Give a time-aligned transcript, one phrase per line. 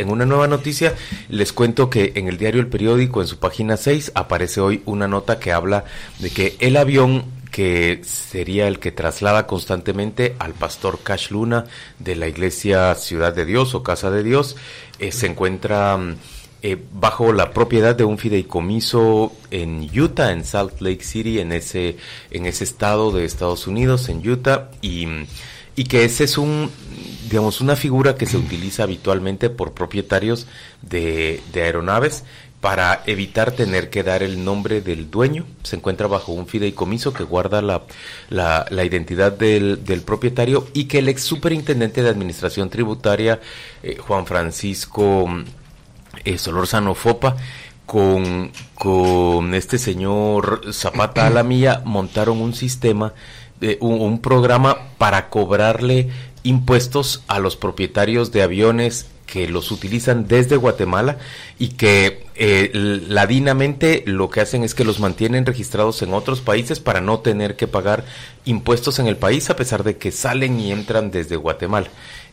[0.00, 0.94] En una nueva noticia
[1.28, 5.06] les cuento que en el diario El Periódico, en su página 6, aparece hoy una
[5.06, 5.84] nota que habla
[6.20, 11.66] de que el avión que sería el que traslada constantemente al pastor Cash Luna
[11.98, 14.56] de la iglesia Ciudad de Dios o Casa de Dios,
[15.00, 16.16] eh, se encuentra mm,
[16.62, 21.98] eh, bajo la propiedad de un fideicomiso en Utah, en Salt Lake City, en ese,
[22.30, 25.06] en ese estado de Estados Unidos, en Utah, y,
[25.80, 26.70] y que ese es un,
[27.30, 30.46] digamos, una figura que se utiliza habitualmente por propietarios
[30.82, 32.24] de, de aeronaves
[32.60, 35.46] para evitar tener que dar el nombre del dueño.
[35.62, 37.84] Se encuentra bajo un fideicomiso que guarda la,
[38.28, 43.40] la, la identidad del, del, propietario y que el ex superintendente de Administración Tributaria,
[43.82, 45.26] eh, Juan Francisco
[46.26, 47.36] eh, Solorzano Fopa,
[47.90, 53.14] con, con este señor Zapata Alamilla montaron un sistema,
[53.60, 56.08] eh, un, un programa para cobrarle
[56.44, 61.18] impuestos a los propietarios de aviones que los utilizan desde Guatemala
[61.58, 66.78] y que eh, ladinamente lo que hacen es que los mantienen registrados en otros países
[66.78, 68.04] para no tener que pagar
[68.44, 71.88] impuestos en el país a pesar de que salen y entran desde Guatemala.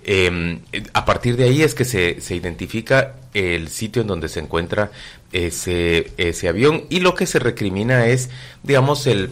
[0.10, 0.60] Eh,
[0.94, 4.90] a partir de ahí es que se, se, identifica el sitio en donde se encuentra
[5.34, 8.30] ese, ese avión y lo que se recrimina es,
[8.64, 9.32] digamos, el,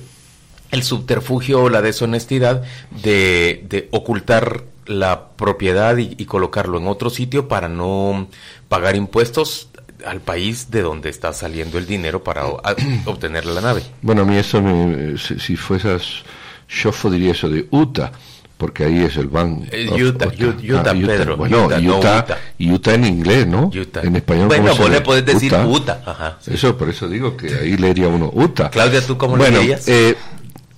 [0.71, 2.63] el subterfugio o la deshonestidad
[3.03, 8.27] de, de ocultar la propiedad y, y, colocarlo en otro sitio para no
[8.67, 9.69] pagar impuestos
[10.05, 13.81] al país de donde está saliendo el dinero para a, obtener la nave.
[14.01, 16.23] Bueno, a mí eso, me, si, si fuesas
[16.67, 18.11] shofo diría eso de UTA,
[18.57, 19.67] porque ahí es el ban.
[19.71, 21.37] Eh, Utah, Utah, Utah, ah, Pedro.
[21.37, 23.69] Bueno, Utah, Utah, no Utah, Utah, en inglés, ¿no?
[23.73, 24.01] Utah.
[24.01, 24.47] En español.
[24.47, 25.67] Bueno, ¿cómo vos le podés decir Utah.
[25.67, 26.01] Utah.
[26.05, 26.51] Ajá, sí.
[26.53, 28.69] Eso, por eso digo que ahí leería uno Utah.
[28.69, 29.87] Claudia, ¿tú cómo bueno, le dirías?
[29.87, 30.15] Eh,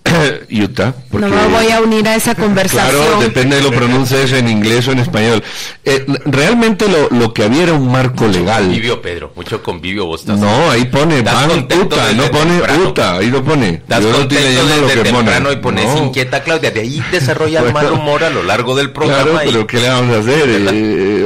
[0.64, 0.94] Utah.
[1.12, 3.04] Porque, no me voy a unir a esa conversación.
[3.04, 5.44] Claro, depende de lo pronuncies en inglés o en español.
[5.86, 8.64] Eh, realmente lo, lo, que había era un marco mucho legal.
[8.64, 10.40] Convivio, Pedro, mucho convivio vos estás.
[10.40, 12.84] No, ahí pone Das Ban contento Utah, no pone temprano.
[12.90, 13.82] Utah, ahí lo pone.
[13.88, 15.12] Das Yo no estoy leyendo lo que pone.
[15.12, 16.06] temprano y pones No.
[16.06, 16.72] inquieta, Claudia.
[16.72, 17.90] De ahí desarrolla el Bueno.
[17.90, 19.24] mal humor a lo largo del programa.
[19.24, 20.38] Claro, y- pero ¿qué le vamos a hacer?
[20.68, 20.70] Eh,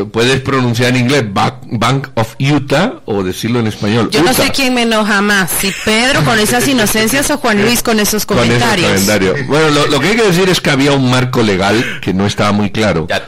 [0.02, 4.10] eh, puedes pronunciar en inglés Ba- Bank of Utah o decirlo en español.
[4.12, 7.82] Yo no sé quién me enoja más, si Pedro con esas inocencias o Juan Luis
[7.84, 8.38] con esos Con
[8.76, 9.36] comentario.
[9.48, 12.26] Bueno, lo, lo que hay que decir es que había un marco legal que no
[12.26, 13.26] estaba muy claro Ya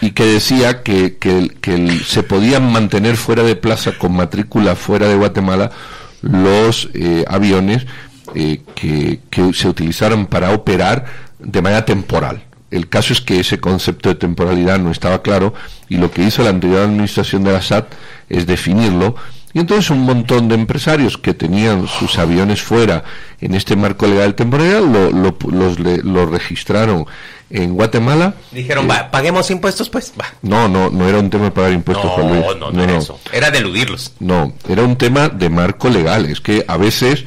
[0.00, 5.08] y que decía que, que, que se podían mantener fuera de plaza con matrícula fuera
[5.08, 5.70] de Guatemala
[6.22, 7.86] los eh, aviones
[8.34, 11.06] eh, que, que se utilizaran para operar
[11.38, 12.44] de manera temporal.
[12.70, 15.54] El caso es que ese concepto de temporalidad no estaba claro
[15.88, 17.86] y lo que hizo la anterior administración de la SAT
[18.28, 19.16] es definirlo
[19.54, 23.02] y entonces un montón de empresarios que tenían sus aviones fuera
[23.40, 27.06] en este marco legal de temporalidad lo, lo, los, le- lo registraron
[27.50, 28.34] en Guatemala.
[28.52, 30.12] Dijeron, Eh, va, paguemos impuestos, pues.
[30.20, 30.26] Va.
[30.42, 32.40] no, no, no era un tema de pagar impuestos, Juan Luis.
[32.44, 33.18] No, no, no, era eso.
[33.32, 34.12] Era de eludirlos.
[34.20, 36.26] No, era un tema de marco legal.
[36.26, 37.24] Es que a veces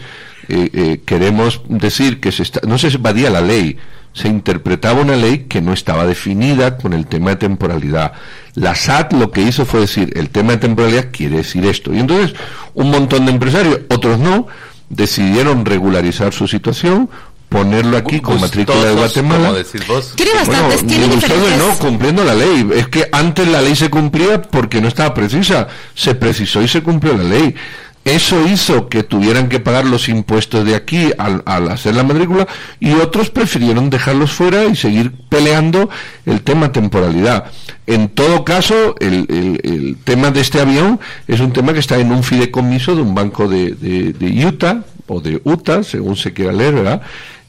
[0.48, 3.78] eh, eh, queremos decir que se está, no se evadía la ley,
[4.14, 8.14] se interpretaba una ley que no estaba definida con el tema de temporalidad.
[8.56, 11.94] La SAT lo que hizo fue decir, el tema de temporalidad quiere decir esto.
[11.94, 12.36] Y entonces
[12.74, 14.48] un montón de empresarios, otros no,
[14.90, 17.10] decidieron regularizar su situación,
[17.48, 19.48] ponerlo aquí con matrícula de Guatemala.
[19.48, 20.14] Como decís vos.
[20.16, 21.58] Tiene bastantes, Bueno, tiene diferentes.
[21.58, 22.70] no, cumpliendo la ley.
[22.76, 25.68] Es que antes la ley se cumplía porque no estaba precisa.
[25.96, 27.56] Se precisó y se cumplió la ley.
[28.04, 32.48] Eso hizo que tuvieran que pagar los impuestos de aquí al, al hacer la matrícula
[32.80, 35.88] y otros prefirieron dejarlos fuera y seguir peleando
[36.26, 37.46] el tema temporalidad.
[37.86, 42.24] En todo caso, el, tema de este avión es un tema que está en un
[42.24, 46.74] fideicomiso de un banco de, de- de Utah o de Utah, según se quiera leer,
[46.74, 47.02] ¿verdad?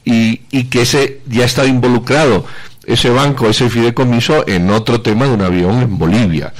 [0.05, 2.45] Y, y que ese ya está involucrado
[2.85, 6.53] ese banco, ese fideicomiso en otro tema de un avión en Bolivia.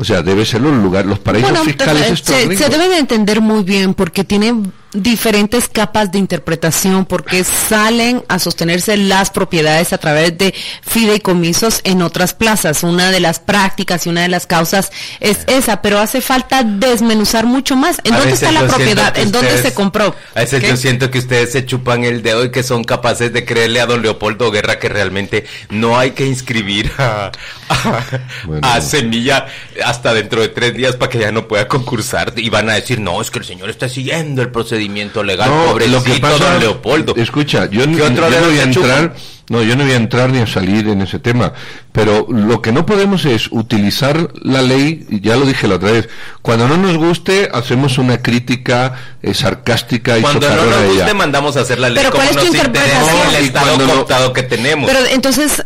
[0.00, 2.70] O sea, debe ser los lugares, los paraísos Bueno, fiscales se, estos se ricos.
[2.70, 4.54] debe de entender muy bien porque tiene
[4.92, 12.02] diferentes capas de interpretación porque salen a sostenerse las propiedades a través de fideicomisos en
[12.02, 12.82] otras plazas.
[12.82, 14.90] Una de las prácticas y una de las causas
[15.20, 18.00] es esa, pero hace falta desmenuzar mucho más.
[18.04, 19.16] ¿En A dónde está la propiedad?
[19.18, 20.14] ¿En dónde ustedes- se compró?
[20.34, 20.68] A veces ¿Qué?
[20.68, 23.86] yo siento que ustedes se chupan el dedo y que son capaces de creerle a
[23.86, 27.30] don Leopoldo Guerra que realmente no hay que inscribir a,
[27.68, 28.04] a,
[28.44, 28.66] Bueno.
[28.66, 29.46] a Semilla
[29.84, 32.32] hasta dentro de tres días para que ya no pueda concursar.
[32.36, 34.50] Y van a decir, no, es que el señor está siguiendo el
[34.80, 35.50] procedimiento legal.
[35.50, 37.14] No, Pobrecito lo que pasa, don Leopoldo.
[37.16, 39.14] escucha, yo, ¿Qué yo otro no voy a entrar,
[39.48, 41.52] no, yo no voy a entrar ni a salir en ese tema,
[41.92, 45.90] pero lo que no podemos es utilizar la ley, y ya lo dije la otra
[45.92, 46.08] vez,
[46.42, 51.02] cuando no nos guste hacemos una crítica eh, sarcástica y Cuando no socarrona nos ella.
[51.04, 53.34] guste mandamos a hacer la ley Pero como ¿cuál es tu nos interesa interpretación?
[53.34, 54.90] el estado no- cooptado que tenemos.
[54.90, 55.64] Pero entonces,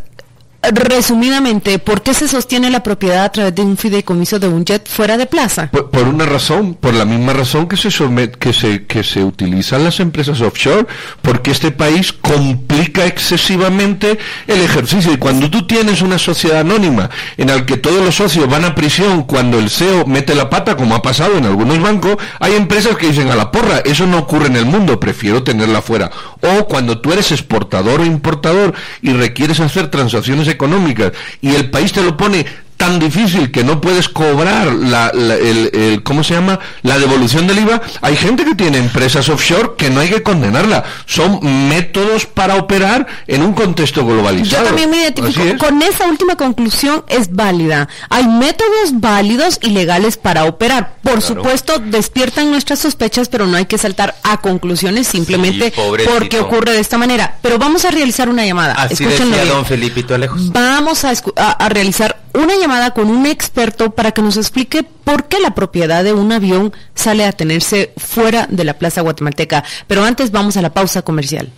[0.73, 4.89] resumidamente, ¿por qué se sostiene la propiedad a través de un fideicomiso de un jet
[4.89, 5.71] fuera de plaza?
[5.71, 7.91] Por, una razón, por la misma razón que se,
[8.39, 10.87] que, se, que se utilizan las empresas offshore,
[11.23, 15.13] porque este país complica excesivamente el ejercicio.
[15.13, 18.75] Y cuando tú tienes una sociedad anónima en la que todos los socios van a
[18.75, 22.97] prisión cuando el CEO mete la pata, como ha pasado en algunos bancos, hay empresas
[22.97, 26.11] que dicen a la porra, eso no ocurre en el mundo, prefiero tenerla fuera.
[26.45, 31.93] O cuando tú eres exportador o importador y requieres hacer transacciones económicas y el país
[31.93, 32.45] te lo pone
[32.77, 36.59] tan difícil que no puedes cobrar la, la- el, el- ¿cómo se llama?
[36.83, 37.81] La devolución del IVA.
[38.03, 40.85] Hay gente que tiene empresas offshore que no hay que condenarla.
[41.07, 44.63] Son métodos para operar en un contexto globalizado.
[44.63, 45.59] Yo también me identifico es.
[45.59, 47.89] con esa última conclusión, es válida.
[48.11, 50.97] Hay métodos válidos y legales para operar.
[51.03, 55.73] Por supuesto, despiertan nuestras sospechas, pero no hay que saltar a conclusiones simplemente
[56.13, 57.37] porque ocurre de esta manera.
[57.43, 58.75] Pero vamos a realizar una llamada.
[58.75, 59.55] Así Escúchenlo decía bien.
[59.55, 60.53] don Felipito Alejos.
[60.53, 64.83] Vamos a, escu- a- a realizar una llamada con un experto para que nos explique
[64.83, 69.65] por qué la propiedad de un avión sale a tenerse fuera de la Plaza Guatemalteca.
[69.87, 71.51] Pero antes vamos a la pausa comercial.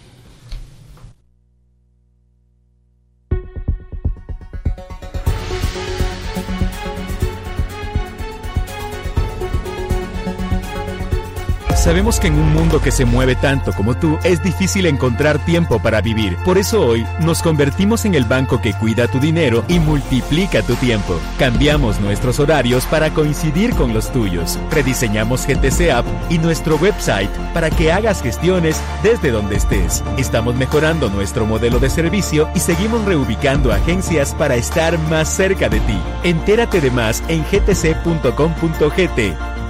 [11.87, 15.79] Sabemos que en un mundo que se mueve tanto como tú, es difícil encontrar tiempo
[15.79, 16.37] para vivir.
[16.44, 20.75] Por eso hoy nos convertimos en el banco que cuida tu dinero y multiplica tu
[20.75, 21.21] tiempo.
[21.38, 24.59] Cambiamos nuestros horarios para coincidir con los tuyos.
[24.73, 30.03] Rediseñamos GTC App y nuestro website para que hagas gestiones desde donde estés.
[30.19, 35.79] Estamos mejorando nuestro modelo de servicio y seguimos reubicando agencias para estar más cerca de
[35.79, 36.00] ti.
[36.25, 39.21] Entérate de más en gtc.com.gt.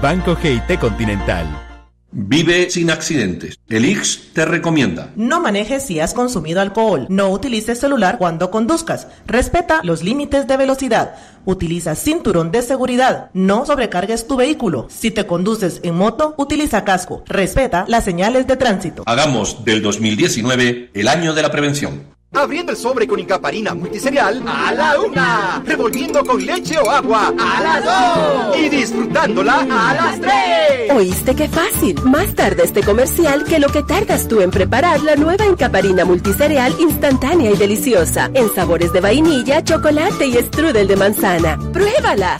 [0.00, 1.65] Banco GIT Continental.
[2.12, 3.58] Vive sin accidentes.
[3.68, 5.12] El IX te recomienda.
[5.16, 7.06] No manejes si has consumido alcohol.
[7.08, 9.08] No utilices celular cuando conduzcas.
[9.26, 11.16] Respeta los límites de velocidad.
[11.44, 13.30] Utiliza cinturón de seguridad.
[13.34, 14.86] No sobrecargues tu vehículo.
[14.88, 17.22] Si te conduces en moto, utiliza casco.
[17.26, 19.02] Respeta las señales de tránsito.
[19.06, 22.15] Hagamos del 2019 el año de la prevención.
[22.32, 25.62] Abriendo el sobre con Incaparina multiserial a la una.
[25.64, 28.56] Revolviendo con leche o agua a las dos.
[28.58, 30.92] Y disfrutándola a las tres.
[30.92, 32.00] ¿Oíste qué fácil?
[32.02, 36.74] Más tarde este comercial que lo que tardas tú en preparar la nueva encaparina multicereal
[36.78, 38.30] instantánea y deliciosa.
[38.34, 41.58] En sabores de vainilla, chocolate y strudel de manzana.
[41.72, 42.36] ¡Pruébala!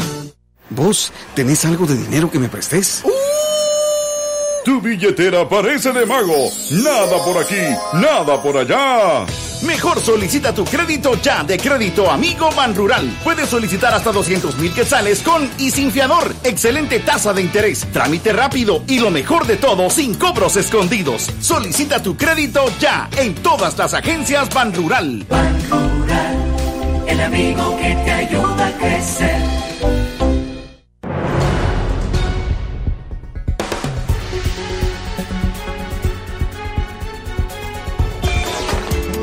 [0.71, 3.03] ¿Vos tenés algo de dinero que me prestes?
[4.65, 6.51] Tu billetera parece de mago.
[6.73, 7.55] Nada por aquí,
[7.95, 9.25] nada por allá.
[9.63, 13.09] Mejor solicita tu crédito ya de Crédito Amigo Banrural.
[13.25, 16.35] Puedes solicitar hasta 200 mil quetzales con y sin fiador.
[16.45, 21.31] Excelente tasa de interés, trámite rápido y lo mejor de todo, sin cobros escondidos.
[21.41, 25.27] Solicita tu crédito ya en todas las agencias Banrural.
[27.07, 29.36] el amigo que te ayuda a crecer.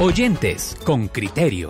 [0.04, 1.70] Oyentes con criterio.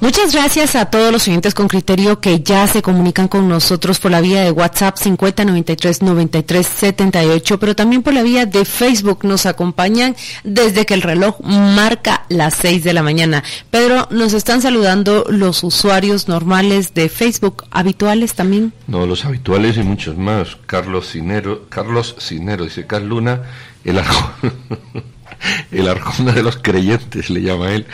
[0.00, 4.10] Muchas gracias a todos los oyentes con criterio que ya se comunican con nosotros por
[4.10, 9.18] la vía de WhatsApp 5093-9378, pero también por la vía de Facebook.
[9.24, 13.44] Nos acompañan desde que el reloj marca las 6 de la mañana.
[13.70, 18.72] Pedro, nos están saludando los usuarios normales de Facebook, habituales también.
[18.86, 20.56] No, los habituales y muchos más.
[20.64, 23.42] Carlos Cinero, Carlos Cinero, dice Carl Luna,
[23.84, 24.32] el arjona,
[25.72, 27.86] el arjona de los creyentes, le llama él,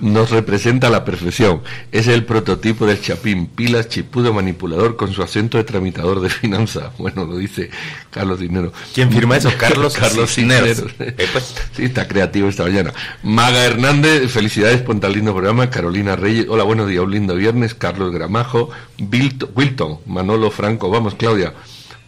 [0.00, 1.62] nos representa a la perfección.
[1.92, 6.92] Es el prototipo del chapín, pilas, chipudo, manipulador con su acento de tramitador de finanzas.
[7.00, 7.70] Bueno, lo dice
[8.10, 8.72] Carlos Cinero.
[8.94, 9.50] ¿Quién firma eso?
[9.58, 10.36] Carlos Carlos.
[10.38, 11.54] Eh, pues.
[11.74, 12.92] Sí, está creativo esta mañana.
[13.22, 15.70] Maga Hernández, felicidades por tan lindo programa.
[15.70, 17.74] Carolina Reyes, hola, buenos días, un lindo viernes.
[17.74, 21.54] Carlos Gramajo, Wilton, Manolo Franco, vamos, Claudia.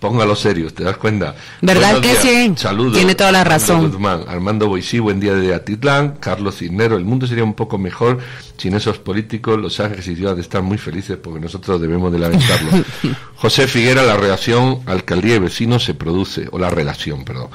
[0.02, 1.37] Póngalo serios, ¿te das cuenta?
[1.61, 2.23] ¿Verdad Buenos que días.
[2.23, 2.52] sí?
[2.56, 2.94] Saludos.
[2.94, 3.88] Tiene toda la razón.
[3.88, 6.16] Guzmán, Armando Boisí, buen día de Atitlán.
[6.18, 8.18] Carlos Cisnero, el mundo sería un poco mejor
[8.56, 9.61] sin esos políticos.
[9.61, 12.85] Los ángeles y ciudades están muy felices porque nosotros debemos de lamentarlo.
[13.37, 17.50] José Figuera, la relación alcaldía y vecinos se produce, o la relación, perdón.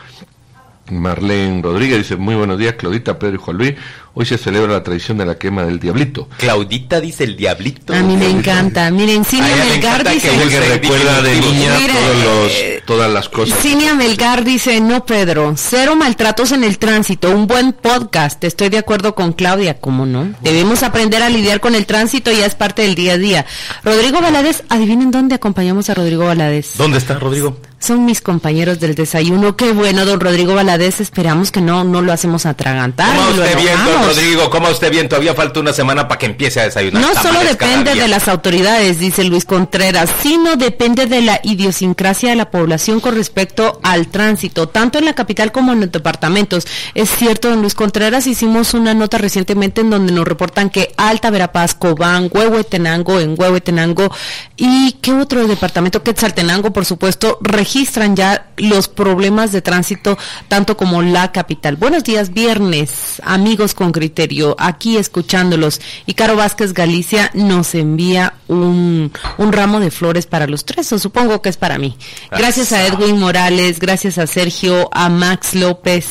[0.89, 3.73] Marlene Rodríguez dice, muy buenos días, Claudita, Pedro y Juan Luis.
[4.19, 6.27] Hoy se celebra la tradición de la quema del diablito.
[6.37, 7.93] Claudita dice el diablito.
[7.93, 8.89] A mí me encanta.
[8.89, 10.29] Miren, Silvia A ella le Melgar dice...
[10.49, 13.59] que recuerda de niña Mira, todos los eh, todas las cosas.
[13.59, 18.43] Cinia Melgar dice, no Pedro, cero maltratos en el tránsito, un buen podcast.
[18.43, 20.33] Estoy de acuerdo con Claudia, ¿cómo no?
[20.41, 23.45] Debemos aprender a lidiar con el tránsito, ya es parte del día a día.
[23.83, 26.75] Rodrigo Valadez, adivinen dónde acompañamos a Rodrigo Valadez.
[26.75, 27.59] ¿Dónde está Rodrigo?
[27.79, 29.55] Son mis compañeros del desayuno.
[29.55, 30.99] Qué bueno, don Rodrigo Valadez.
[30.99, 33.15] Esperamos que no, no lo hacemos atragantar.
[33.15, 34.03] ¿Cómo y lo usted bien, don.
[34.03, 34.49] Rodrigo?
[34.49, 35.07] ¿Cómo usted bien?
[35.07, 37.01] Todavía falta una semana para que empiece a desayunar.
[37.01, 42.31] No solo tamales depende de las autoridades, dice Luis Contreras, sino depende de la idiosincrasia
[42.31, 46.65] de la población con respecto al tránsito, tanto en la capital como en los departamentos.
[46.95, 51.29] Es cierto, don Luis Contreras, hicimos una nota recientemente en donde nos reportan que Alta
[51.29, 54.11] Verapaz, Cobán, Huehuetenango, en Huehuetenango
[54.55, 61.01] y qué otro departamento, Quetzaltenango, por supuesto, registran ya los problemas de tránsito, tanto como
[61.01, 61.75] la capital.
[61.75, 65.81] Buenos días, viernes, amigos con criterio, aquí escuchándolos.
[66.05, 70.97] Y Caro Vázquez Galicia nos envía un, un ramo de flores para los tres, o
[70.97, 71.97] supongo que es para mí.
[72.31, 76.07] Gracias a Edwin Morales, gracias a Sergio, a Max López,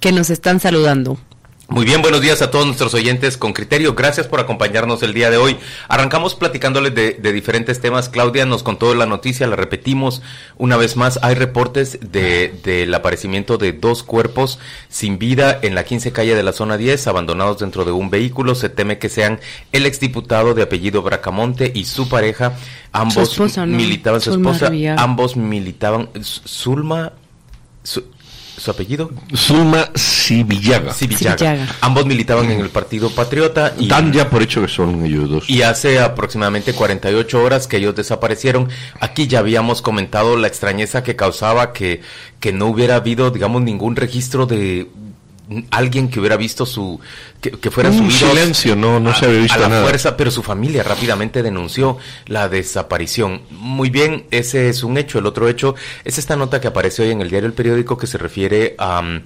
[0.00, 1.18] que nos están saludando.
[1.68, 3.94] Muy bien, buenos días a todos nuestros oyentes con criterio.
[3.96, 5.56] Gracias por acompañarnos el día de hoy.
[5.88, 8.08] Arrancamos platicándoles de, de diferentes temas.
[8.08, 10.22] Claudia nos contó la noticia, la repetimos
[10.58, 11.18] una vez más.
[11.22, 16.44] Hay reportes de, del aparecimiento de dos cuerpos sin vida en la 15 calle de
[16.44, 18.54] la zona 10, abandonados dentro de un vehículo.
[18.54, 19.40] Se teme que sean
[19.72, 22.52] el exdiputado de apellido Bracamonte y su pareja.
[22.92, 23.76] Ambos Su esposa, ¿no?
[23.76, 25.02] militaban, su esposa, Arriaga.
[25.02, 26.10] ambos militaban.
[26.22, 27.12] Zulma,
[27.82, 28.04] su,
[28.56, 29.10] su apellido.
[29.34, 30.92] Zulma Sivillaga.
[30.92, 31.38] Sivillaga.
[31.38, 31.76] Sivillaga.
[31.80, 35.50] Ambos militaban en el Partido Patriota y, Dan ya por hecho que son ellos dos.
[35.50, 38.68] y hace aproximadamente 48 horas que ellos desaparecieron.
[39.00, 42.00] Aquí ya habíamos comentado la extrañeza que causaba que,
[42.40, 44.88] que no hubiera habido, digamos, ningún registro de
[45.70, 46.98] alguien que hubiera visto su
[47.40, 49.82] que, que Un subidos silencio, no- no a- se había visto a la nada.
[49.82, 53.42] fuerza, pero su familia rápidamente denunció la desaparición.
[53.50, 55.18] Muy bien, ese es un hecho.
[55.20, 55.74] El otro hecho
[56.04, 59.00] es esta nota que aparece hoy en el diario El Periódico que se refiere a
[59.00, 59.20] um,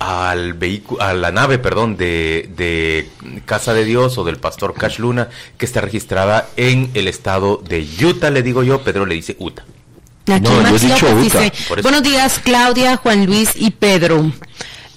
[0.00, 3.10] al vehículo, a la nave, perdón, de, de
[3.44, 7.86] Casa de Dios o del pastor Cash Luna, que está registrada en el estado de
[8.02, 9.62] Utah, le digo yo, Pedro le dice Utah.
[10.26, 11.40] Aquí No, yo Max he dicho López Uta.
[11.40, 14.32] dice, buenos días Claudia, Juan Luis y Pedro.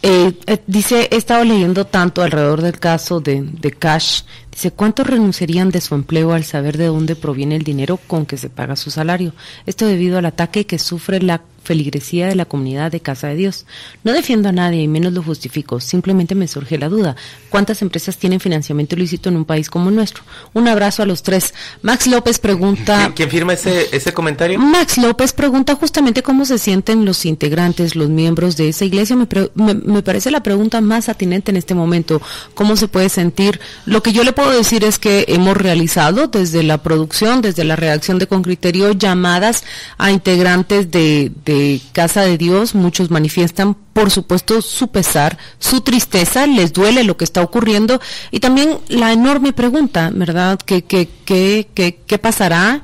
[0.05, 4.23] Eh, eh, dice, he estado leyendo tanto alrededor del caso de, de Cash.
[4.53, 8.37] Dice, ¿cuántos renunciarían de su empleo al saber de dónde proviene el dinero con que
[8.37, 9.33] se paga su salario?
[9.65, 13.65] Esto debido al ataque que sufre la feligresía de la comunidad de Casa de Dios.
[14.03, 17.15] No defiendo a nadie y menos lo justifico, simplemente me surge la duda.
[17.49, 20.23] ¿Cuántas empresas tienen financiamiento ilícito en un país como el nuestro?
[20.53, 21.53] Un abrazo a los tres.
[21.81, 23.13] Max López pregunta...
[23.15, 24.59] ¿Quién, firma ese, ese comentario?
[24.59, 29.15] Max López pregunta justamente cómo se sienten los integrantes, los miembros de esa iglesia.
[29.15, 32.21] Me, pre- me- me parece la pregunta más atinente en este momento.
[32.55, 33.61] ¿Cómo se puede sentir?
[33.85, 37.75] Lo que yo le puedo decir es que hemos realizado desde la producción, desde la
[37.75, 39.63] redacción de Con Criterio, llamadas
[39.97, 42.75] a integrantes de, Casa de Dios.
[42.75, 47.99] Muchos manifiestan, por supuesto, su pesar, su tristeza, les duele lo que está ocurriendo
[48.31, 50.59] y también la enorme pregunta, ¿verdad?
[50.65, 52.83] ¿Qué, qué, qué, qué, qué pasará?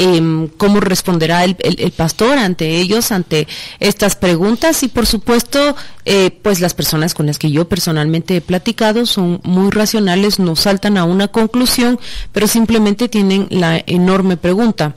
[0.00, 3.48] Em, cómo responderá el, el- pastor ante ellos, ante
[3.80, 5.74] estas preguntas y por supuesto,
[6.04, 10.54] eh, pues las personas con las que yo personalmente he platicado son muy racionales, no
[10.54, 11.98] saltan a una conclusión,
[12.32, 14.94] pero simplemente tienen la enorme pregunta.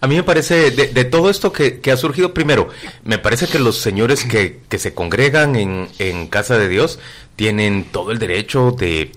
[0.00, 2.68] A mí me parece, de, de todo esto que, que ha surgido, primero,
[3.04, 6.98] me parece que los señores que, que se congregan en, en Casa de Dios
[7.36, 9.12] tienen todo el derecho de,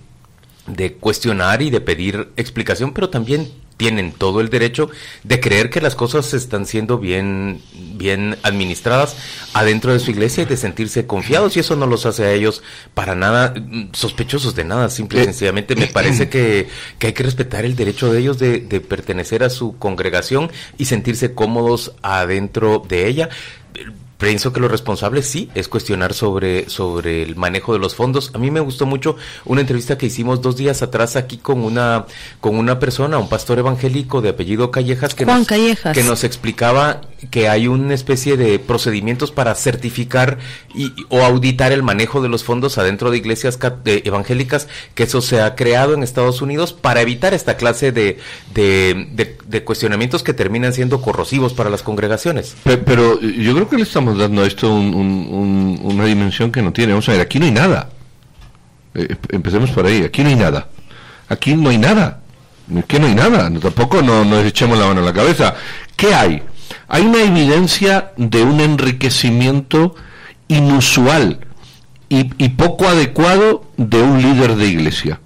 [0.68, 4.90] de cuestionar y de pedir explicación, pero también tienen todo el derecho
[5.24, 7.62] de creer que las cosas están siendo bien,
[7.96, 9.16] bien administradas
[9.54, 12.64] adentro de su iglesia y de sentirse confiados y eso no los hace a ellos
[12.94, 16.68] para nada mm, sospechosos de nada, simple y Eh, sencillamente me parece que,
[17.00, 20.86] que hay que respetar el derecho de ellos de, de pertenecer a su congregación y
[20.86, 23.30] sentirse cómodos adentro de ella.
[24.18, 28.32] Pienso que lo responsable sí es cuestionar sobre, sobre el manejo de los fondos.
[28.34, 32.06] A mí me gustó mucho una entrevista que hicimos dos días atrás aquí con una,
[32.42, 35.96] con una persona, un pastor evangélico de apellido Callejas, que, Juan nos, Callejas.
[35.96, 40.40] que nos explicaba que hay una especie de procedimientos para certificar
[40.74, 45.42] y, o auditar el manejo de los fondos adentro de iglesias evangélicas, que eso se
[45.42, 48.18] ha creado en Estados Unidos para evitar esta clase de,
[48.54, 52.56] de, de- de cuestionamientos que terminan siendo corrosivos para las congregaciones.
[52.64, 56.52] Pe- Pero yo creo que le estamos dando a esto un- un- un- una dimensión
[56.52, 56.94] que no tiene.
[56.94, 57.90] Vamos a ver, aquí no hay nada.
[58.94, 60.04] Eh, empecemos por ahí.
[60.04, 60.68] Aquí no hay nada.
[61.30, 62.22] Aquí no hay nada.
[62.76, 63.50] Es que no hay nada.
[63.60, 65.56] Tampoco no nos echemos la mano a la cabeza.
[65.96, 66.44] ¿Qué hay?
[66.90, 69.96] Hay una evidencia de un enriquecimiento
[70.48, 71.40] inusual
[72.10, 75.20] y poco adecuado de un líder de iglesia.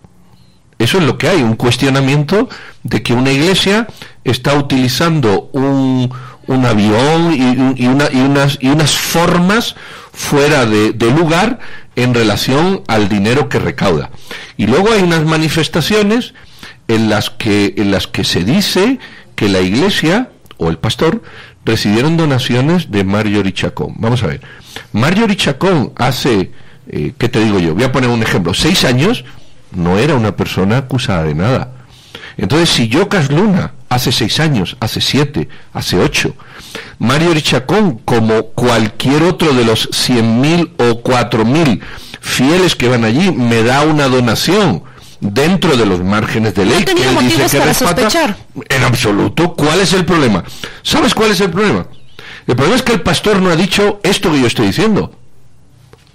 [0.79, 2.49] Eso es lo que hay, un cuestionamiento
[2.83, 3.87] de que una iglesia
[4.23, 6.11] está utilizando un,
[6.47, 9.75] un avión y, una, y, unas, y unas formas
[10.13, 11.59] fuera de, lugar
[11.95, 14.09] en relación al dinero que recauda.
[14.57, 16.33] Y luego hay unas manifestaciones
[16.87, 17.73] en las que,
[18.23, 18.99] se dice
[19.35, 21.23] que la iglesia o el pastor
[21.65, 23.93] recibieron donaciones de Marjorie Chacón.
[23.97, 24.41] Vamos a ver.
[24.93, 26.51] Marjorie Chacón hace,
[26.87, 27.73] eh, ¿qué te digo yo?
[27.73, 28.53] Voy a poner un ejemplo.
[28.53, 29.23] Seis años
[29.71, 31.73] no era una persona acusada de nada.
[32.37, 36.33] Entonces, si Yocas Luna hace seis años, hace siete, hace ocho,
[36.97, 41.81] Mario Chacón, como cualquier otro de los cien mil o cuatro mil
[42.21, 44.83] fieles que van allí, me da una donación
[45.19, 48.37] dentro de los márgenes de ley que él dice que para sospechar.
[48.69, 49.53] En absoluto.
[49.55, 50.45] ¿Cuál es el problema?
[50.83, 51.85] ¿Sabes cuál es el problema?
[52.47, 55.13] El problema es que el pastor no ha dicho esto que yo estoy diciendo.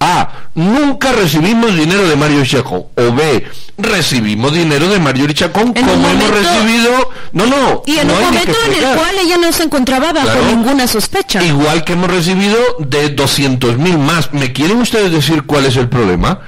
[0.00, 0.28] A.
[0.54, 2.84] Nunca recibimos dinero de Mario Chacón.
[2.96, 3.46] O B.
[3.78, 7.10] Recibimos dinero de Mario Chacón como hemos recibido.
[7.32, 7.82] No, no.
[7.86, 11.44] Y en un momento en el cual ella no se encontraba bajo ninguna sospecha.
[11.44, 14.32] Igual que hemos recibido de 200 mil más.
[14.32, 16.40] ¿Me quieren ustedes decir cuál es el problema?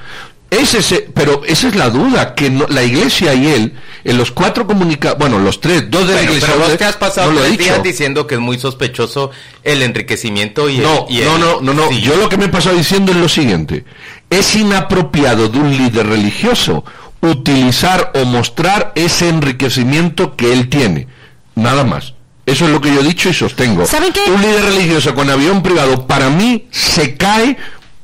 [0.49, 4.65] Es ese, pero esa es la duda, que la iglesia y él, en los cuatro
[4.65, 6.47] comunicados, bueno, los tres, dos de la iglesia.
[6.47, 9.29] Pero vos te has pasado no días diciendo que es muy sospechoso
[9.63, 12.75] el enriquecimiento y no, el, no, no, no, no, yo lo que me he pasado
[12.75, 13.85] diciendo es lo siguiente,
[14.29, 16.83] es inapropiado de un líder religioso
[17.21, 21.07] utilizar o mostrar ese enriquecimiento que él tiene,
[21.55, 22.13] nada más.
[22.45, 23.85] Eso es lo que yo he dicho y sostengo.
[23.85, 24.21] ¿Saben qué?
[24.31, 27.57] Un líder religioso con avión privado, para mí, se cae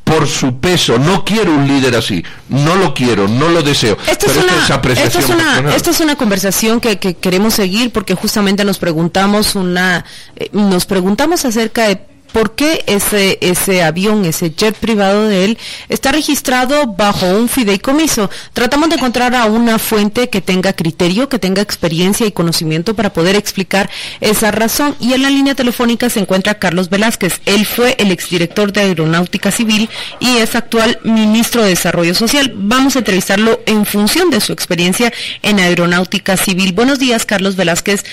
[0.05, 0.97] por su peso.
[0.97, 2.23] No quiero un líder así.
[2.47, 3.97] No lo quiero, no lo deseo.
[4.07, 10.05] Esto es, una, esto es una, conversación que, queremos seguir porque justamente nos preguntamos una,
[10.37, 15.57] eh, nos preguntamos acerca de por qué ese, ese avión, ese jet privado de él,
[15.87, 18.29] está registrado bajo un fideicomiso.
[18.51, 23.13] Tratamos de encontrar a una fuente que tenga criterio, que tenga experiencia y conocimiento para
[23.13, 23.89] poder explicar
[24.19, 24.97] esa razón.
[24.99, 27.39] Y en la línea telefónica se encuentra Carlos Velázquez.
[27.45, 29.89] Él fue el exdirector de Aeronáutica Civil
[30.19, 32.51] y es actual ministro de Desarrollo Social.
[32.53, 36.73] Vamos a entrevistarlo en función de su experiencia en Aeronáutica Civil.
[36.73, 38.03] Buenos días, Carlos Velázquez.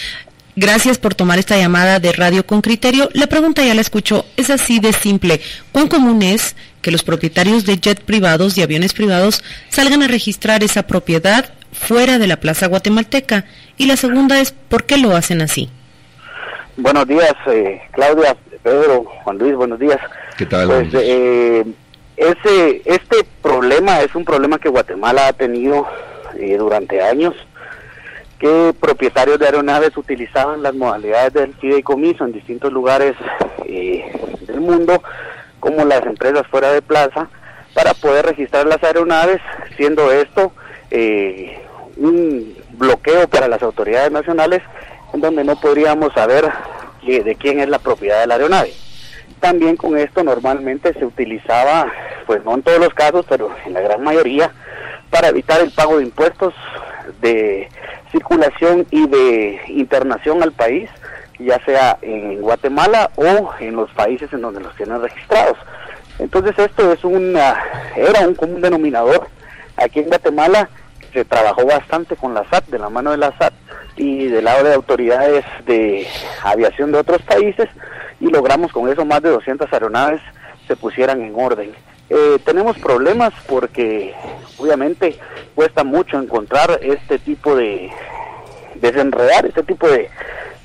[0.55, 3.09] Gracias por tomar esta llamada de Radio con Criterio.
[3.15, 5.41] La pregunta ya la escucho, es así de simple.
[5.73, 10.63] ¿Cuán común es que los propietarios de jet privados y aviones privados salgan a registrar
[10.63, 13.47] esa propiedad fuera de la plaza guatemalteca?
[13.79, 15.71] Y la segunda es, ¿por qué lo hacen así?
[16.77, 19.99] Buenos días, eh, Claudia, Pedro, Juan Luis, buenos días.
[20.37, 20.69] ¿Qué tal?
[20.69, 21.65] Pues, eh,
[22.19, 25.87] ese, este problema es un problema que Guatemala ha tenido
[26.39, 27.35] eh, durante años
[28.43, 33.15] que propietarios de aeronaves utilizaban las modalidades del fideicomiso en distintos lugares
[33.67, 34.13] eh,
[34.49, 35.01] del mundo,
[35.61, 37.29] como las empresas fuera de plaza,
[37.73, 39.41] para poder registrar las aeronaves,
[39.77, 40.53] siendo esto
[40.91, 41.57] eh,
[41.97, 44.61] un bloqueo para las autoridades nacionales,
[45.15, 46.51] en donde no podríamos saber
[47.07, 48.73] de quién es la propiedad de la aeronave.
[49.39, 51.93] También con esto normalmente se utilizaba,
[52.27, 54.51] pues no en todos los casos, pero en la gran mayoría,
[55.11, 56.55] para evitar el pago de impuestos
[57.21, 57.69] de
[58.13, 60.89] circulación y de internación al país,
[61.39, 65.59] ya sea en Guatemala o en los países en donde los tienen registrados.
[66.19, 67.57] Entonces esto es una,
[67.97, 69.27] era un común denominador.
[69.77, 70.69] Aquí en Guatemala
[71.13, 73.55] se trabajó bastante con la SAT, de la mano de la SAT
[73.97, 76.07] y del lado de autoridades de
[76.45, 77.69] aviación de otros países
[78.21, 80.21] y logramos con eso más de 200 aeronaves
[80.69, 81.73] se pusieran en orden.
[82.15, 84.13] Eh, tenemos problemas porque
[84.59, 85.19] obviamente
[85.55, 87.91] cuesta mucho encontrar este tipo de
[88.75, 90.11] desenredar este tipo de,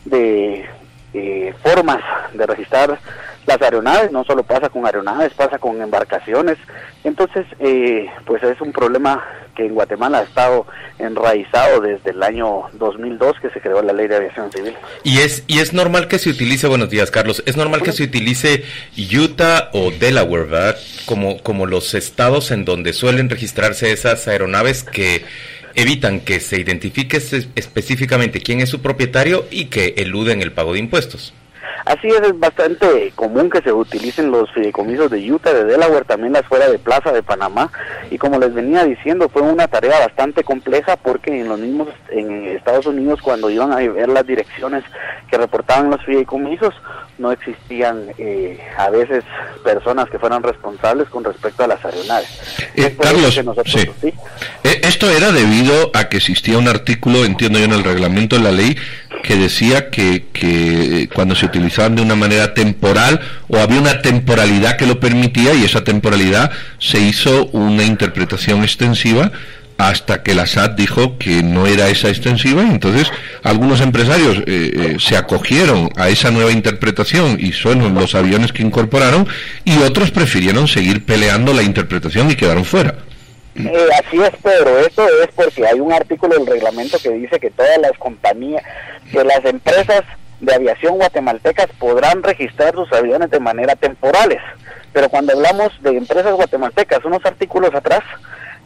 [0.03, 0.65] de
[1.13, 2.99] eh, formas de registrar
[3.47, 6.57] las aeronaves, no solo pasa con aeronaves, pasa con embarcaciones.
[7.03, 9.23] Entonces, eh, pues es un problema
[9.55, 10.67] que en Guatemala ha estado
[10.99, 14.75] enraizado desde el año 2002 que se creó la Ley de Aviación Civil.
[15.03, 18.03] Y es y es normal que se utilice, buenos días Carlos, es normal que se
[18.03, 20.77] utilice Utah o Delaware, ¿verdad?
[21.05, 25.25] Como como los estados en donde suelen registrarse esas aeronaves que
[25.73, 30.79] evitan que se identifique específicamente quién es su propietario y que eluden el pago de
[30.79, 31.33] impuestos.
[31.85, 36.33] Así es, es bastante común que se utilicen los fideicomisos de Utah, de Delaware, también
[36.33, 37.71] las fuera de Plaza de Panamá.
[38.11, 42.45] Y como les venía diciendo, fue una tarea bastante compleja porque en los mismos, en
[42.47, 44.83] Estados Unidos, cuando iban a ver las direcciones
[45.29, 46.73] que reportaban los fideicomisos,
[47.17, 49.23] no existían eh, a veces
[49.63, 52.27] personas que fueran responsables con respecto a las aeronaves.
[52.75, 54.13] Eh, Carlos, sí.
[54.63, 58.43] Eh, esto era debido a que existía un artículo, entiendo yo, en el reglamento de
[58.43, 58.77] la ley
[59.23, 64.77] que decía que, que cuando se utilizaban de una manera temporal o había una temporalidad
[64.77, 69.31] que lo permitía y esa temporalidad se hizo una interpretación extensiva
[69.77, 73.11] hasta que la SAT dijo que no era esa extensiva y entonces
[73.43, 78.63] algunos empresarios eh, eh, se acogieron a esa nueva interpretación y son los aviones que
[78.63, 79.27] incorporaron
[79.65, 82.95] y otros prefirieron seguir peleando la interpretación y quedaron fuera.
[83.55, 84.79] Eh, así es, Pedro.
[84.79, 88.63] Esto es porque hay un artículo del reglamento que dice que todas las compañías,
[89.11, 90.03] que las empresas
[90.39, 94.41] de aviación guatemaltecas podrán registrar sus aviones de manera temporales.
[94.93, 98.03] Pero cuando hablamos de empresas guatemaltecas, unos artículos atrás,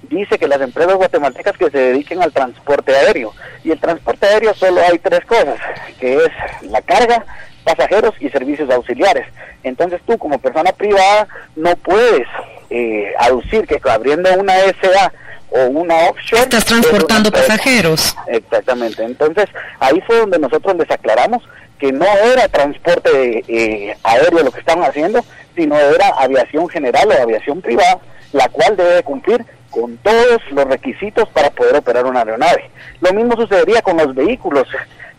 [0.03, 3.33] dice que las empresas guatemaltecas que se dediquen al transporte aéreo.
[3.63, 5.59] Y el transporte aéreo solo hay tres cosas,
[5.99, 6.31] que es
[6.69, 7.25] la carga,
[7.63, 9.27] pasajeros y servicios auxiliares.
[9.63, 12.27] Entonces tú como persona privada no puedes
[12.69, 15.11] eh, aducir que abriendo una SA
[15.51, 16.43] o una offshore...
[16.43, 18.15] Estás transportando pasajeros.
[18.27, 19.03] Exactamente.
[19.03, 19.45] Entonces
[19.79, 21.43] ahí fue donde nosotros les aclaramos
[21.77, 25.23] que no era transporte eh, aéreo lo que estaban haciendo,
[25.55, 27.99] sino era aviación general o aviación privada,
[28.33, 32.69] la cual debe cumplir con todos los requisitos para poder operar una aeronave.
[32.99, 34.67] Lo mismo sucedería con los vehículos.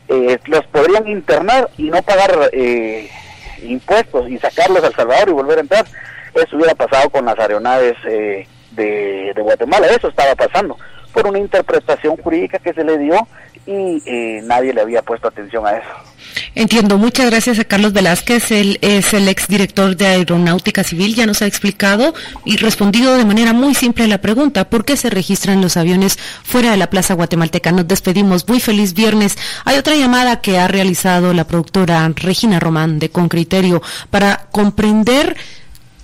[0.09, 3.11] Eh, los podrían internar y no pagar eh,
[3.63, 5.87] impuestos y sacarlos al Salvador y volver a entrar.
[6.35, 9.87] Eso hubiera pasado con las aeronaves eh, de, Guatemala.
[9.89, 10.77] Eso estaba pasando
[11.13, 13.27] por una interpretación jurídica que se le dio
[13.67, 16.13] y eh, nadie le había puesto atención a eso.
[16.55, 16.99] Entiendo.
[16.99, 18.51] Muchas gracias a Carlos Velázquez.
[18.51, 21.15] Él es el exdirector de Aeronáutica Civil.
[21.15, 24.97] Ya nos ha explicado y respondido de manera muy simple a la pregunta, ¿por qué
[24.97, 27.73] se registran los aviones fuera de la Plaza Guatemalteca?
[27.73, 28.49] Nos despedimos.
[28.49, 29.37] Muy feliz viernes.
[29.65, 35.37] Hay otra llamada que ha realizado la productora Regina Román de Con Criterio para comprender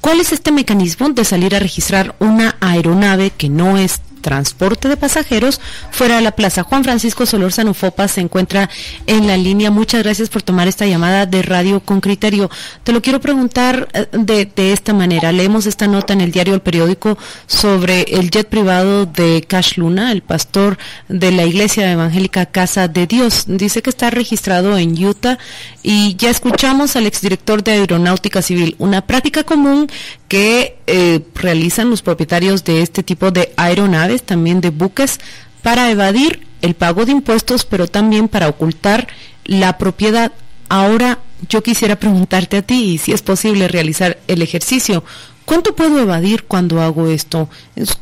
[0.00, 4.98] cuál es este mecanismo de salir a registrar una aeronave que no es transporte de
[4.98, 5.58] pasajeros
[5.90, 6.62] fuera de la plaza.
[6.62, 8.68] Juan Francisco Solórzano Fopa se encuentra
[9.06, 9.70] en la línea.
[9.70, 12.50] Muchas gracias por tomar esta llamada de radio con criterio.
[12.84, 15.32] Te lo quiero preguntar eh, de, esta manera.
[15.32, 20.12] Leemos esta nota en el diario El Periódico sobre el jet privado de Cash Luna,
[20.12, 20.76] el pastor
[21.08, 23.44] de la Iglesia Evangélica Casa de Dios.
[23.46, 25.38] Dice que está registrado en Utah
[25.82, 29.88] y ya escuchamos al exdirector de Aeronáutica Civil, una práctica común
[30.28, 35.18] que eh, realizan los propietarios de este tipo de aeronaves, también de buques,
[35.62, 39.08] para evadir el pago de impuestos, pero también para ocultar
[39.44, 40.32] la propiedad.
[40.68, 45.04] Ahora yo quisiera preguntarte a ti si es posible realizar el ejercicio.
[45.44, 47.48] ¿Cuánto puedo evadir cuando hago esto?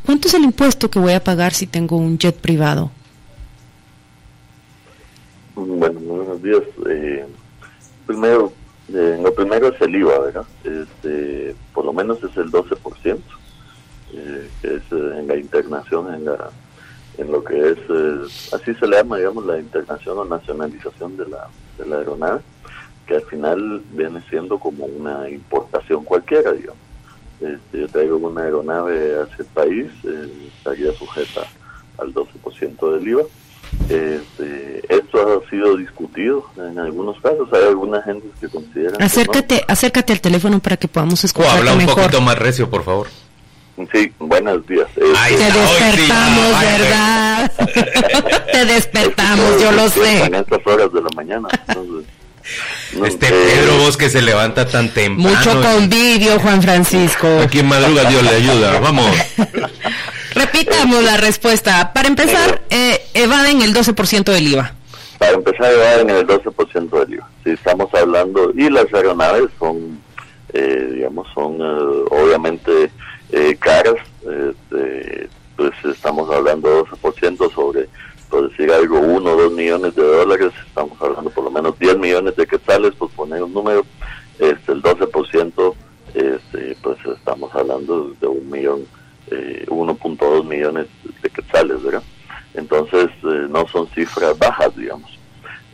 [0.05, 2.90] ¿Cuánto es el impuesto que voy a pagar si tengo un jet privado?
[5.55, 6.62] Bueno, buenos días.
[6.90, 7.24] Eh,
[8.05, 8.52] primero,
[8.92, 10.44] eh, lo primero es el IVA, ¿verdad?
[10.64, 13.18] Este, por lo menos es el 12%,
[14.12, 16.51] eh, que es eh, en la internación, en, la,
[17.19, 21.27] en lo que es, eh, así se le llama, digamos, la internación o nacionalización de
[21.29, 22.40] la, de la aeronave,
[23.07, 26.83] que al final viene siendo como una importación cualquiera, digamos.
[27.40, 29.90] Este, yo traigo una aeronave hacia el país,
[30.57, 31.42] estaría sujeta
[31.99, 33.25] al 12% del IVA
[33.88, 37.49] este, esto ha sido discutido en algunos casos.
[37.53, 39.05] Hay alguna gente que considera.
[39.05, 41.59] Acércate, acércate al teléfono para que podamos escuchar.
[41.59, 43.09] habla un poquito más recio, por favor.
[43.93, 44.89] Sí, buenos días.
[44.97, 47.53] Este, Te despertamos, ¿verdad?
[48.51, 50.25] Te despertamos, yo lo sé.
[50.25, 51.49] En estas horas de la mañana.
[53.05, 55.37] este Pedro vos que se levanta tan temprano.
[55.37, 57.41] Mucho convivio, Juan Francisco.
[57.43, 58.81] Aquí en madruga Dios le ayuda.
[58.81, 59.15] Vamos.
[60.35, 61.93] Repitamos la respuesta.
[61.93, 64.73] Para empezar, eh, evaden el 12% del IVA.
[65.19, 67.29] Para empezar, evaden el 12% del IVA.
[67.45, 70.01] Si estamos hablando, y las aeronaves son,
[70.55, 72.91] eh, digamos, son eh, obviamente
[73.33, 77.89] eh, caras, este, pues estamos hablando 12% sobre,
[78.29, 81.99] por decir algo, 1 o 2 millones de dólares, estamos hablando por lo menos 10
[81.99, 83.85] millones de quetzales, por poner un número,
[84.39, 85.75] este, el 12%,
[86.15, 88.87] este, pues estamos hablando de un millón
[89.31, 90.87] eh, 1.2 millones
[91.23, 92.03] de quetzales, ¿verdad?
[92.55, 95.19] Entonces eh, no son cifras bajas, digamos.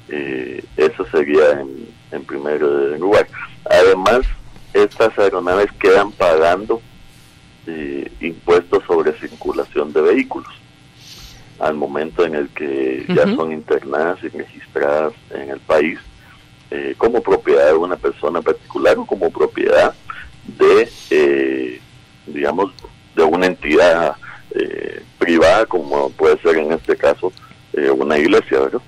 [0.09, 2.61] Eh, eso sería en, en primer
[2.99, 3.27] lugar.
[3.71, 4.21] Además,
[4.73, 6.81] estas aeronaves quedan pagando
[7.67, 10.53] eh, impuestos sobre circulación de vehículos
[11.59, 15.99] al momento en el que ya son internadas y registradas en el país
[16.71, 19.95] eh, como propiedad de una persona particular o como propiedad
[20.47, 21.81] de, eh,
[22.27, 22.73] digamos,
[23.15, 24.17] de una entidad
[24.55, 27.33] eh, privada, como puede ser en este caso
[27.75, 28.81] eh, una iglesia, ¿verdad?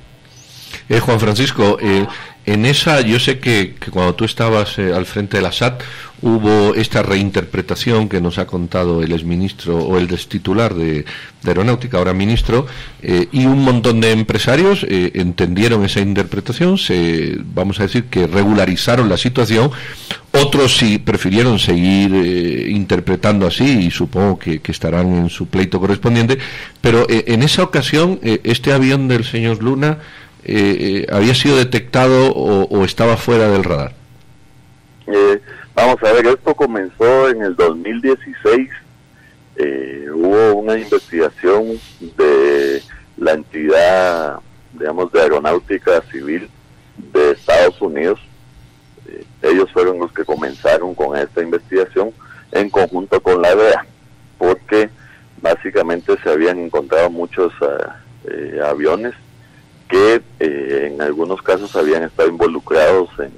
[0.88, 2.06] Eh, Juan Francisco, eh,
[2.46, 5.82] en esa, yo sé que, cuando tú estabas eh, al frente de la SAT,
[6.20, 11.06] hubo esta reinterpretación que nos ha contado el exministro o el destitular de,
[11.46, 12.66] Aeronáutica, ahora ministro,
[13.02, 18.26] eh, y un montón de empresarios eh, entendieron esa interpretación, se, vamos a decir que
[18.26, 19.70] regularizaron la situación.
[20.32, 22.12] Otros sí prefirieron seguir
[22.68, 26.38] interpretando así y supongo que, estarán en su pleito correspondiente.
[26.80, 29.98] Pero en esa ocasión, este avión del señor Luna
[31.10, 33.92] había sido detectado o, estaba fuera del radar.
[35.74, 38.68] vamos a ver, esto comenzó en el 2016.
[40.14, 41.80] hubo una investigación
[42.16, 42.82] de
[43.16, 44.38] la entidad,
[44.72, 46.48] digamos, de aeronáutica civil
[47.12, 48.20] de Estados Unidos
[49.44, 52.12] ellos fueron los que comenzaron con esta investigación
[52.52, 53.86] en conjunto con la DEA,
[54.38, 54.88] porque
[55.40, 59.12] básicamente se habían encontrado muchos ah, eh, aviones
[59.88, 63.32] que eh, en algunos casos habían estado involucrados en,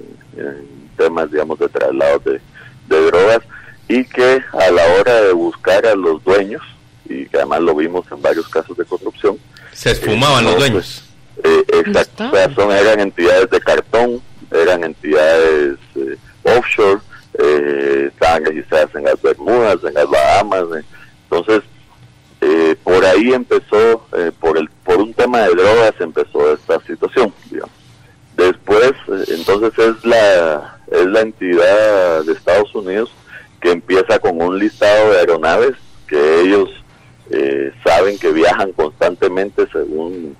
[0.95, 2.41] temas, digamos, de traslados de,
[2.87, 3.41] drogas
[3.87, 6.63] y que a la hora de buscar a los dueños,
[7.05, 9.37] y que además lo vimos en varios casos de corrupción,
[9.71, 11.03] se esfumaban los dueños.
[11.43, 16.99] Eh, exacto, son, eran entidades de cartón, eran entidades eh, offshore,
[17.37, 20.63] eh, estaban registradas en las Bermudas, en las Bahamas.
[22.47, 22.75] Eh.
[22.83, 24.05] Por ahí empezó,
[24.39, 27.33] por, el, por un tema de drogas empezó esta situación.
[27.49, 27.75] Digamos.
[28.35, 28.93] Después,
[29.27, 33.11] entonces es la, es la entidad de Estados Unidos
[33.59, 35.73] que empieza con un listado de aeronaves
[36.07, 36.69] que ellos
[37.83, 40.37] saben que viajan constantemente según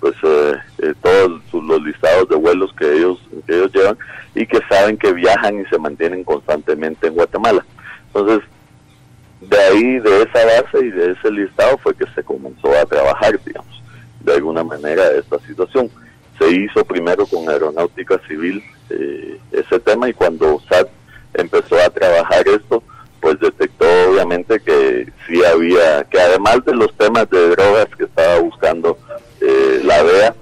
[0.00, 3.98] pues eh, eh, todos los listados de vuelos que ellos que ellos llevan
[4.34, 7.64] y que saben que viajan y se mantienen constantemente en Guatemala.
[8.08, 8.46] Entonces,
[9.40, 13.38] de ahí, de esa base y de ese listado fue que se comenzó a trabajar,
[13.44, 13.82] digamos,
[14.20, 15.90] de alguna manera esta situación.
[16.38, 20.88] Se hizo primero con Aeronáutica Civil eh, ese tema y cuando SAT
[21.34, 22.82] empezó a trabajar esto,
[23.20, 28.38] pues detectó obviamente que sí había, que además de los temas de drogas que estaba
[28.38, 28.98] buscando
[29.40, 30.34] eh, la DEA,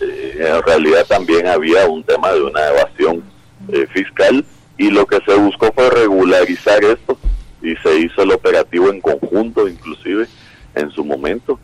[0.00, 3.22] eh, en realidad también había un tema de una evasión
[3.68, 4.44] eh, fiscal
[4.78, 7.18] y lo que se buscó fue regularizar esto
[7.62, 10.26] y se hizo el operativo en conjunto inclusive
[10.74, 11.58] en su momento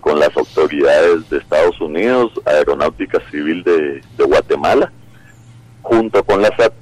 [0.00, 4.92] con las autoridades de Estados Unidos, Aeronáutica Civil de, de Guatemala,
[5.82, 6.72] junto con la SAT.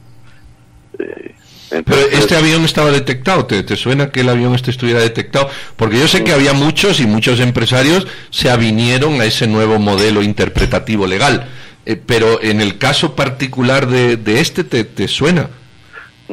[1.85, 5.49] Pero este avión estaba detectado, ¿Te, suena que el avión este estuviera detectado?
[5.77, 10.23] Porque yo sé que había muchos y muchos empresarios se avinieron a ese nuevo modelo
[10.23, 11.49] interpretativo legal.
[11.87, 15.49] Eh, pero en el caso particular de, este, ¿te, suena?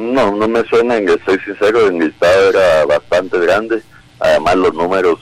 [0.00, 3.82] No, no me suena, en soy sincero, el estado era bastante grande.
[4.18, 5.18] Además los números,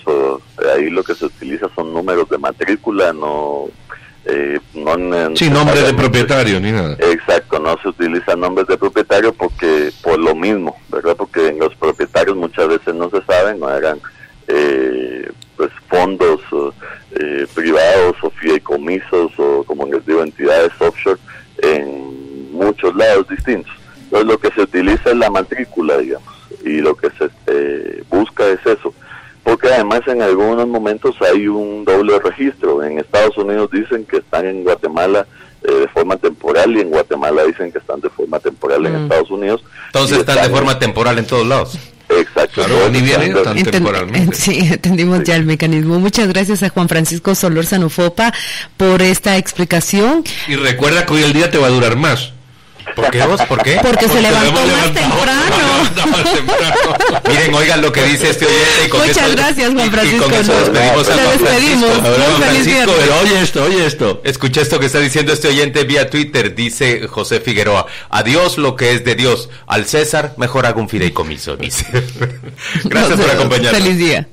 [0.74, 3.68] ahí lo que se utiliza son números de matrícula, no
[4.30, 6.96] eh, no, sí, nombre de propietario ni nada.
[6.98, 11.16] Exacto, no se utilizan nombres de propietario porque por lo mismo, ¿verdad?
[11.16, 13.98] Porque los propietarios muchas veces no se saben, no eran
[14.48, 16.42] eh, pues fondos
[17.18, 21.18] eh, privados o fideicomisos o como les digo entidades offshore
[21.62, 23.72] en muchos lados distintos.
[24.08, 28.46] Entonces lo que se utiliza es la matrícula, digamos, y lo que se eh, busca
[28.46, 28.94] es eso
[29.48, 32.84] porque además en algunos momentos hay un doble registro.
[32.84, 35.26] En Estados Unidos dicen que están en Guatemala
[35.62, 39.02] eh, de forma temporal y en Guatemala dicen que están de forma temporal en mm.
[39.04, 39.64] Estados Unidos.
[39.86, 41.78] Entonces están, de forma temporal en todos lados.
[42.10, 42.62] Exacto.
[43.70, 44.36] temporalmente.
[44.36, 45.98] Sí, entendimos ya el mecanismo.
[45.98, 48.34] Muchas gracias a Juan Francisco Solor Fopa
[48.76, 50.24] por esta explicación.
[50.46, 52.34] Y recuerda que hoy el día te va a durar más.
[52.94, 53.40] ¿Por qué vos?
[53.42, 53.78] ¿Por qué?
[53.82, 55.68] Porque, se levantó más temprano.
[57.28, 59.06] Miren, oigan lo que dice este oyente.
[59.06, 60.26] Muchas gracias, Juan Francisco.
[60.26, 61.90] Y con eso despedimos a Juan despedimos.
[61.90, 64.20] Juan Francisco, pero oye esto, oye esto.
[64.24, 66.54] Escucha esto que está diciendo este oyente vía Twitter.
[66.54, 67.86] Dice José Figueroa.
[68.10, 69.48] Adiós lo que es de Dios.
[69.66, 71.56] Al César, mejor haga un fideicomiso.
[71.56, 71.86] Dice.
[72.84, 73.82] gracias por acompañarnos.
[73.82, 74.28] Feliz día.